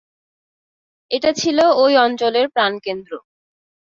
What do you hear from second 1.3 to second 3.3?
ছিল ঐ অঞ্চলের প্রাণকেন্দ্র।